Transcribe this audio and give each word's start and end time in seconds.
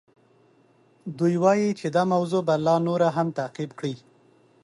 دوی 1.17 1.35
وایي 1.43 1.69
چې 1.79 1.87
دا 1.95 2.03
موضوع 2.13 2.41
به 2.47 2.55
لا 2.65 2.75
نوره 2.87 3.09
هم 3.17 3.27
تعقیب 3.39 3.71
کړي. 3.79 3.95